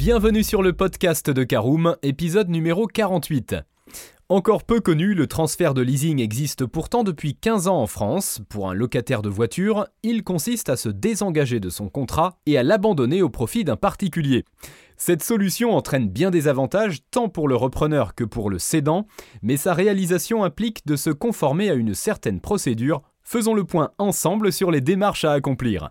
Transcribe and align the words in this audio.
Bienvenue 0.00 0.42
sur 0.42 0.62
le 0.62 0.72
podcast 0.72 1.28
de 1.28 1.44
Caroom, 1.44 1.94
épisode 2.02 2.48
numéro 2.48 2.86
48. 2.86 3.56
Encore 4.30 4.64
peu 4.64 4.80
connu, 4.80 5.12
le 5.12 5.26
transfert 5.26 5.74
de 5.74 5.82
leasing 5.82 6.22
existe 6.22 6.64
pourtant 6.64 7.04
depuis 7.04 7.34
15 7.34 7.68
ans 7.68 7.82
en 7.82 7.86
France. 7.86 8.40
Pour 8.48 8.70
un 8.70 8.72
locataire 8.72 9.20
de 9.20 9.28
voiture, 9.28 9.86
il 10.02 10.24
consiste 10.24 10.70
à 10.70 10.76
se 10.76 10.88
désengager 10.88 11.60
de 11.60 11.68
son 11.68 11.90
contrat 11.90 12.38
et 12.46 12.56
à 12.56 12.62
l'abandonner 12.62 13.20
au 13.20 13.28
profit 13.28 13.62
d'un 13.62 13.76
particulier. 13.76 14.46
Cette 14.96 15.22
solution 15.22 15.76
entraîne 15.76 16.08
bien 16.08 16.30
des 16.30 16.48
avantages 16.48 17.00
tant 17.10 17.28
pour 17.28 17.46
le 17.46 17.54
repreneur 17.54 18.14
que 18.14 18.24
pour 18.24 18.48
le 18.48 18.58
cédant, 18.58 19.06
mais 19.42 19.58
sa 19.58 19.74
réalisation 19.74 20.44
implique 20.44 20.86
de 20.86 20.96
se 20.96 21.10
conformer 21.10 21.68
à 21.68 21.74
une 21.74 21.92
certaine 21.92 22.40
procédure. 22.40 23.02
Faisons 23.22 23.52
le 23.52 23.64
point 23.64 23.90
ensemble 23.98 24.50
sur 24.50 24.70
les 24.70 24.80
démarches 24.80 25.26
à 25.26 25.32
accomplir. 25.32 25.90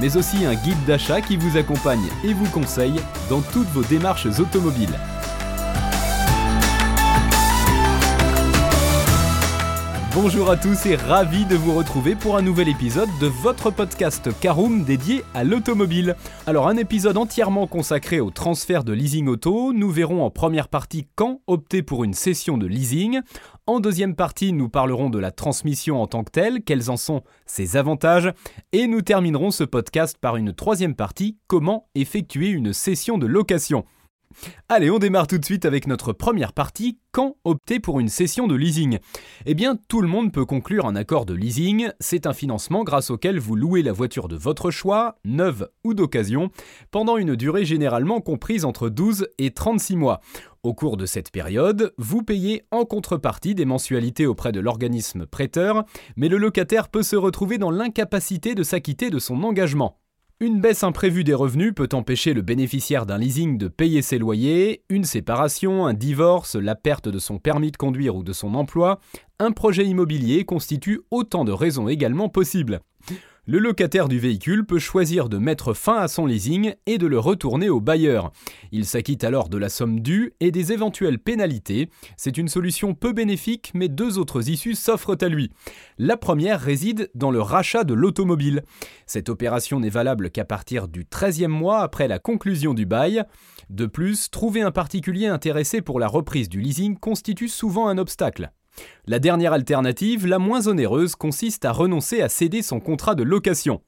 mais 0.00 0.16
aussi 0.16 0.44
un 0.44 0.54
guide 0.54 0.84
d'achat 0.86 1.20
qui 1.20 1.36
vous 1.36 1.56
accompagne 1.56 2.08
et 2.24 2.32
vous 2.32 2.48
conseille 2.50 3.00
dans 3.28 3.40
toutes 3.40 3.68
vos 3.68 3.84
démarches 3.84 4.26
automobiles. 4.26 4.98
Bonjour 10.20 10.50
à 10.50 10.56
tous 10.56 10.86
et 10.86 10.96
ravi 10.96 11.46
de 11.46 11.54
vous 11.54 11.76
retrouver 11.76 12.16
pour 12.16 12.36
un 12.36 12.42
nouvel 12.42 12.68
épisode 12.68 13.08
de 13.20 13.28
votre 13.28 13.70
podcast 13.70 14.28
Caroom 14.40 14.82
dédié 14.82 15.22
à 15.32 15.44
l'automobile. 15.44 16.16
Alors 16.44 16.66
un 16.66 16.76
épisode 16.76 17.16
entièrement 17.16 17.68
consacré 17.68 18.18
au 18.18 18.30
transfert 18.30 18.82
de 18.82 18.92
leasing 18.92 19.28
auto, 19.28 19.72
nous 19.72 19.90
verrons 19.90 20.24
en 20.24 20.30
première 20.30 20.66
partie 20.66 21.06
quand 21.14 21.40
opter 21.46 21.84
pour 21.84 22.02
une 22.02 22.14
session 22.14 22.58
de 22.58 22.66
leasing. 22.66 23.20
En 23.68 23.78
deuxième 23.78 24.16
partie, 24.16 24.52
nous 24.52 24.68
parlerons 24.68 25.08
de 25.08 25.20
la 25.20 25.30
transmission 25.30 26.02
en 26.02 26.08
tant 26.08 26.24
que 26.24 26.32
telle, 26.32 26.64
quels 26.64 26.90
en 26.90 26.96
sont 26.96 27.22
ses 27.46 27.76
avantages, 27.76 28.32
et 28.72 28.88
nous 28.88 29.02
terminerons 29.02 29.52
ce 29.52 29.62
podcast 29.62 30.18
par 30.20 30.34
une 30.34 30.52
troisième 30.52 30.96
partie, 30.96 31.38
comment 31.46 31.86
effectuer 31.94 32.48
une 32.48 32.72
session 32.72 33.18
de 33.18 33.26
location. 33.28 33.84
Allez, 34.68 34.90
on 34.90 34.98
démarre 34.98 35.26
tout 35.26 35.38
de 35.38 35.44
suite 35.44 35.64
avec 35.64 35.86
notre 35.86 36.12
première 36.12 36.52
partie. 36.52 36.98
Quand 37.10 37.36
opter 37.44 37.80
pour 37.80 38.00
une 38.00 38.08
session 38.08 38.46
de 38.46 38.54
leasing 38.54 38.98
Eh 39.46 39.54
bien, 39.54 39.76
tout 39.88 40.02
le 40.02 40.08
monde 40.08 40.30
peut 40.30 40.44
conclure 40.44 40.86
un 40.86 40.94
accord 40.94 41.24
de 41.24 41.34
leasing. 41.34 41.88
C'est 42.00 42.26
un 42.26 42.34
financement 42.34 42.84
grâce 42.84 43.10
auquel 43.10 43.38
vous 43.38 43.56
louez 43.56 43.82
la 43.82 43.92
voiture 43.92 44.28
de 44.28 44.36
votre 44.36 44.70
choix, 44.70 45.16
neuve 45.24 45.68
ou 45.84 45.94
d'occasion, 45.94 46.50
pendant 46.90 47.16
une 47.16 47.34
durée 47.34 47.64
généralement 47.64 48.20
comprise 48.20 48.64
entre 48.64 48.88
12 48.88 49.28
et 49.38 49.52
36 49.52 49.96
mois. 49.96 50.20
Au 50.62 50.74
cours 50.74 50.96
de 50.96 51.06
cette 51.06 51.30
période, 51.30 51.94
vous 51.96 52.22
payez 52.22 52.64
en 52.70 52.84
contrepartie 52.84 53.54
des 53.54 53.64
mensualités 53.64 54.26
auprès 54.26 54.52
de 54.52 54.60
l'organisme 54.60 55.24
prêteur, 55.24 55.84
mais 56.16 56.28
le 56.28 56.36
locataire 56.36 56.88
peut 56.88 57.02
se 57.02 57.16
retrouver 57.16 57.58
dans 57.58 57.70
l'incapacité 57.70 58.54
de 58.54 58.62
s'acquitter 58.62 59.08
de 59.08 59.18
son 59.18 59.42
engagement. 59.44 59.98
Une 60.40 60.60
baisse 60.60 60.84
imprévue 60.84 61.24
des 61.24 61.34
revenus 61.34 61.74
peut 61.74 61.88
empêcher 61.92 62.32
le 62.32 62.42
bénéficiaire 62.42 63.06
d'un 63.06 63.18
leasing 63.18 63.58
de 63.58 63.66
payer 63.66 64.02
ses 64.02 64.18
loyers, 64.18 64.84
une 64.88 65.02
séparation, 65.02 65.84
un 65.84 65.94
divorce, 65.94 66.54
la 66.54 66.76
perte 66.76 67.08
de 67.08 67.18
son 67.18 67.40
permis 67.40 67.72
de 67.72 67.76
conduire 67.76 68.14
ou 68.14 68.22
de 68.22 68.32
son 68.32 68.54
emploi, 68.54 69.00
un 69.40 69.50
projet 69.50 69.84
immobilier 69.84 70.44
constitue 70.44 71.00
autant 71.10 71.44
de 71.44 71.50
raisons 71.50 71.88
également 71.88 72.28
possibles. 72.28 72.78
Le 73.50 73.60
locataire 73.60 74.08
du 74.08 74.18
véhicule 74.18 74.66
peut 74.66 74.78
choisir 74.78 75.30
de 75.30 75.38
mettre 75.38 75.72
fin 75.72 75.96
à 75.96 76.06
son 76.06 76.26
leasing 76.26 76.74
et 76.84 76.98
de 76.98 77.06
le 77.06 77.18
retourner 77.18 77.70
au 77.70 77.80
bailleur. 77.80 78.30
Il 78.72 78.84
s'acquitte 78.84 79.24
alors 79.24 79.48
de 79.48 79.56
la 79.56 79.70
somme 79.70 80.00
due 80.00 80.34
et 80.40 80.50
des 80.50 80.74
éventuelles 80.74 81.18
pénalités. 81.18 81.88
C'est 82.18 82.36
une 82.36 82.48
solution 82.48 82.92
peu 82.92 83.14
bénéfique, 83.14 83.70
mais 83.72 83.88
deux 83.88 84.18
autres 84.18 84.50
issues 84.50 84.74
s'offrent 84.74 85.16
à 85.22 85.28
lui. 85.28 85.50
La 85.96 86.18
première 86.18 86.60
réside 86.60 87.10
dans 87.14 87.30
le 87.30 87.40
rachat 87.40 87.84
de 87.84 87.94
l'automobile. 87.94 88.64
Cette 89.06 89.30
opération 89.30 89.80
n'est 89.80 89.88
valable 89.88 90.28
qu'à 90.28 90.44
partir 90.44 90.86
du 90.86 91.04
13e 91.04 91.46
mois 91.46 91.80
après 91.80 92.06
la 92.06 92.18
conclusion 92.18 92.74
du 92.74 92.84
bail. 92.84 93.24
De 93.70 93.86
plus, 93.86 94.30
trouver 94.30 94.60
un 94.60 94.72
particulier 94.72 95.26
intéressé 95.26 95.80
pour 95.80 96.00
la 96.00 96.06
reprise 96.06 96.50
du 96.50 96.60
leasing 96.60 96.98
constitue 96.98 97.48
souvent 97.48 97.88
un 97.88 97.96
obstacle. 97.96 98.52
La 99.06 99.18
dernière 99.18 99.52
alternative, 99.52 100.26
la 100.26 100.38
moins 100.38 100.66
onéreuse, 100.66 101.16
consiste 101.16 101.64
à 101.64 101.72
renoncer 101.72 102.20
à 102.20 102.28
céder 102.28 102.62
son 102.62 102.80
contrat 102.80 103.14
de 103.14 103.22
location. 103.22 103.80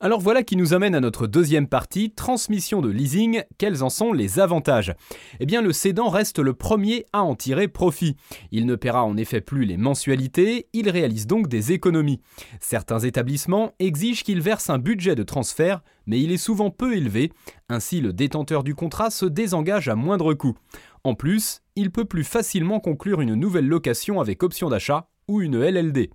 Alors 0.00 0.20
voilà 0.20 0.42
qui 0.42 0.56
nous 0.56 0.74
amène 0.74 0.94
à 0.94 1.00
notre 1.00 1.26
deuxième 1.26 1.66
partie, 1.66 2.10
transmission 2.10 2.80
de 2.80 2.88
leasing, 2.88 3.42
quels 3.58 3.82
en 3.82 3.90
sont 3.90 4.12
les 4.12 4.38
avantages? 4.38 4.94
Eh 5.40 5.46
bien 5.46 5.62
le 5.62 5.72
cédant 5.72 6.08
reste 6.08 6.38
le 6.38 6.54
premier 6.54 7.06
à 7.12 7.22
en 7.22 7.34
tirer 7.34 7.68
profit. 7.68 8.16
Il 8.50 8.66
ne 8.66 8.76
paiera 8.76 9.04
en 9.04 9.16
effet 9.16 9.40
plus 9.40 9.64
les 9.64 9.76
mensualités, 9.76 10.68
il 10.72 10.88
réalise 10.88 11.26
donc 11.26 11.48
des 11.48 11.72
économies. 11.72 12.20
Certains 12.60 13.00
établissements 13.00 13.72
exigent 13.78 14.22
qu'il 14.22 14.40
verse 14.40 14.70
un 14.70 14.78
budget 14.78 15.14
de 15.14 15.22
transfert, 15.22 15.82
mais 16.06 16.20
il 16.20 16.32
est 16.32 16.36
souvent 16.36 16.70
peu 16.70 16.96
élevé, 16.96 17.32
ainsi 17.68 18.00
le 18.00 18.12
détenteur 18.12 18.64
du 18.64 18.74
contrat 18.74 19.10
se 19.10 19.26
désengage 19.26 19.88
à 19.88 19.94
moindre 19.94 20.34
coût. 20.34 20.56
En 21.04 21.14
plus, 21.14 21.62
il 21.74 21.90
peut 21.90 22.04
plus 22.04 22.22
facilement 22.22 22.78
conclure 22.78 23.20
une 23.20 23.34
nouvelle 23.34 23.66
location 23.66 24.20
avec 24.20 24.42
option 24.42 24.68
d'achat 24.68 25.08
ou 25.26 25.40
une 25.40 25.58
LLD. 25.58 26.10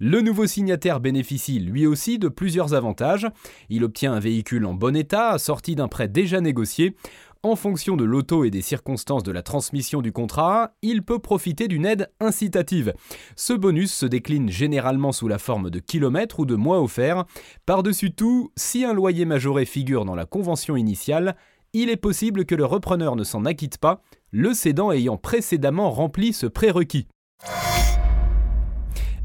Le 0.00 0.20
nouveau 0.20 0.46
signataire 0.46 1.00
bénéficie 1.00 1.58
lui 1.58 1.86
aussi 1.86 2.18
de 2.18 2.28
plusieurs 2.28 2.74
avantages. 2.74 3.26
Il 3.68 3.82
obtient 3.82 4.12
un 4.12 4.20
véhicule 4.20 4.64
en 4.64 4.74
bon 4.74 4.96
état, 4.96 5.30
assorti 5.30 5.74
d'un 5.74 5.88
prêt 5.88 6.08
déjà 6.08 6.40
négocié. 6.40 6.96
En 7.44 7.54
fonction 7.54 7.96
de 7.96 8.04
l'auto 8.04 8.44
et 8.44 8.50
des 8.50 8.62
circonstances 8.62 9.22
de 9.22 9.30
la 9.30 9.42
transmission 9.42 10.02
du 10.02 10.10
contrat, 10.10 10.72
il 10.82 11.02
peut 11.02 11.20
profiter 11.20 11.68
d'une 11.68 11.86
aide 11.86 12.10
incitative. 12.18 12.94
Ce 13.36 13.52
bonus 13.52 13.92
se 13.92 14.06
décline 14.06 14.50
généralement 14.50 15.12
sous 15.12 15.28
la 15.28 15.38
forme 15.38 15.70
de 15.70 15.78
kilomètres 15.78 16.40
ou 16.40 16.46
de 16.46 16.56
mois 16.56 16.82
offerts. 16.82 17.24
Par-dessus 17.66 18.12
tout, 18.12 18.50
si 18.56 18.84
un 18.84 18.92
loyer 18.92 19.24
majoré 19.24 19.66
figure 19.66 20.04
dans 20.04 20.16
la 20.16 20.26
convention 20.26 20.76
initiale, 20.76 21.36
il 21.72 21.90
est 21.90 21.96
possible 21.96 22.44
que 22.44 22.54
le 22.54 22.64
repreneur 22.64 23.16
ne 23.16 23.24
s'en 23.24 23.44
acquitte 23.44 23.78
pas, 23.78 24.02
le 24.30 24.54
cédant 24.54 24.92
ayant 24.92 25.16
précédemment 25.16 25.90
rempli 25.90 26.32
ce 26.32 26.46
prérequis. 26.46 27.06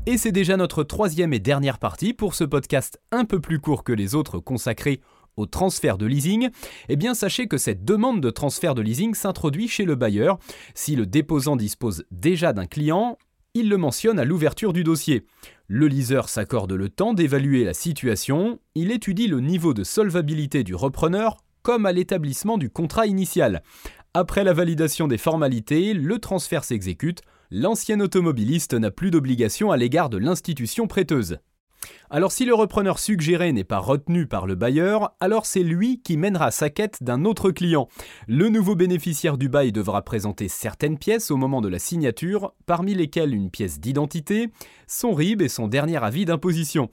Et 0.06 0.18
c'est 0.18 0.34
déjà 0.34 0.58
notre 0.58 0.84
troisième 0.84 1.34
et 1.34 1.40
dernière 1.40 1.80
partie 1.80 2.14
pour 2.14 2.36
ce 2.36 2.44
podcast 2.44 3.00
un 3.12 3.24
peu 3.24 3.40
plus 3.40 3.60
court 3.60 3.86
que 3.86 3.94
les 3.94 4.16
autres 4.16 4.40
consacrés 4.40 5.00
au 5.38 5.46
transfert 5.46 5.98
de 5.98 6.06
leasing, 6.06 6.50
eh 6.90 6.96
bien 6.96 7.14
sachez 7.14 7.48
que 7.48 7.58
cette 7.58 7.86
demande 7.86 8.22
de 8.22 8.30
transfert 8.30 8.76
de 8.76 8.82
leasing 8.82 9.16
s'introduit 9.16 9.68
chez 9.68 9.86
le 9.86 9.96
bailleur. 9.96 10.38
Si 10.76 10.96
le 10.96 11.06
déposant 11.06 11.56
dispose 11.56 12.06
déjà 12.12 12.54
d'un 12.54 12.68
client, 12.68 13.18
il 13.54 13.70
le 13.70 13.78
mentionne 13.78 14.20
à 14.20 14.26
l'ouverture 14.26 14.74
du 14.74 14.84
dossier. 14.84 15.26
Le 15.68 15.88
leaser 15.88 16.28
s'accorde 16.28 16.74
le 16.74 16.90
temps 16.90 17.14
d'évaluer 17.14 17.64
la 17.64 17.74
situation, 17.74 18.60
il 18.76 18.92
étudie 18.92 19.28
le 19.28 19.40
niveau 19.40 19.74
de 19.74 19.84
solvabilité 19.84 20.64
du 20.64 20.76
repreneur 20.76 21.38
comme 21.64 21.86
à 21.86 21.92
l'établissement 21.92 22.58
du 22.58 22.70
contrat 22.70 23.08
initial. 23.08 23.64
Après 24.14 24.44
la 24.44 24.54
validation 24.54 25.08
des 25.08 25.18
formalités, 25.18 25.94
le 25.94 26.20
transfert 26.20 26.64
s'exécute, 26.64 27.22
l'ancien 27.50 28.00
automobiliste 28.00 28.76
n'a 28.76 28.92
plus 28.92 29.10
d'obligation 29.10 29.72
à 29.72 29.78
l'égard 29.78 30.10
de 30.10 30.18
l'institution 30.18 30.86
prêteuse. 30.86 31.40
Alors 32.10 32.32
si 32.32 32.46
le 32.46 32.54
repreneur 32.54 33.00
suggéré 33.00 33.52
n'est 33.52 33.64
pas 33.64 33.80
retenu 33.80 34.28
par 34.28 34.46
le 34.46 34.56
bailleur, 34.56 35.16
alors 35.20 35.46
c'est 35.46 35.64
lui 35.64 36.02
qui 36.02 36.18
mènera 36.18 36.52
sa 36.52 36.70
quête 36.70 37.02
d'un 37.02 37.26
autre 37.26 37.52
client. 37.52 37.88
Le 38.28 38.50
nouveau 38.50 38.76
bénéficiaire 38.76 39.38
du 39.38 39.50
bail 39.50 39.72
devra 39.72 40.04
présenter 40.04 40.48
certaines 40.48 40.98
pièces 40.98 41.32
au 41.32 41.38
moment 41.38 41.62
de 41.62 41.70
la 41.70 41.80
signature, 41.80 42.54
parmi 42.66 42.94
lesquelles 42.94 43.34
une 43.34 43.50
pièce 43.50 43.80
d'identité, 43.80 44.50
son 44.88 45.14
RIB 45.14 45.42
et 45.42 45.50
son 45.50 45.68
dernier 45.68 46.04
avis 46.04 46.26
d'imposition. 46.26 46.90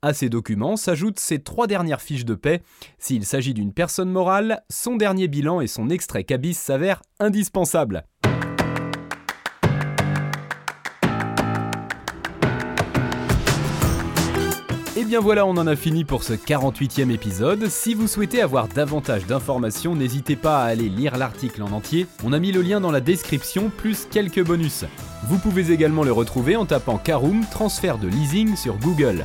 À 0.00 0.14
ces 0.14 0.28
documents 0.28 0.76
s'ajoutent 0.76 1.18
ses 1.18 1.40
trois 1.40 1.66
dernières 1.66 2.00
fiches 2.00 2.24
de 2.24 2.36
paix. 2.36 2.62
S'il 2.98 3.26
s'agit 3.26 3.52
d'une 3.52 3.72
personne 3.72 4.10
morale, 4.10 4.62
son 4.70 4.94
dernier 4.94 5.26
bilan 5.26 5.60
et 5.60 5.66
son 5.66 5.90
extrait 5.90 6.22
cabis 6.22 6.54
s'avèrent 6.54 7.02
indispensables. 7.18 8.04
Et 14.96 15.02
eh 15.02 15.04
bien 15.04 15.18
voilà, 15.18 15.46
on 15.46 15.56
en 15.56 15.66
a 15.66 15.74
fini 15.74 16.04
pour 16.04 16.22
ce 16.22 16.32
48e 16.32 17.10
épisode. 17.10 17.68
Si 17.68 17.94
vous 17.94 18.06
souhaitez 18.06 18.40
avoir 18.40 18.68
davantage 18.68 19.26
d'informations, 19.26 19.96
n'hésitez 19.96 20.36
pas 20.36 20.62
à 20.62 20.66
aller 20.66 20.88
lire 20.88 21.16
l'article 21.16 21.62
en 21.62 21.72
entier. 21.72 22.06
On 22.22 22.32
a 22.32 22.38
mis 22.38 22.52
le 22.52 22.62
lien 22.62 22.80
dans 22.80 22.92
la 22.92 23.00
description, 23.00 23.70
plus 23.76 24.06
quelques 24.08 24.44
bonus. 24.44 24.84
Vous 25.24 25.38
pouvez 25.38 25.72
également 25.72 26.04
le 26.04 26.12
retrouver 26.12 26.54
en 26.54 26.66
tapant 26.66 26.98
Caroom 26.98 27.44
transfert 27.50 27.98
de 27.98 28.06
leasing 28.06 28.54
sur 28.56 28.76
Google. 28.78 29.24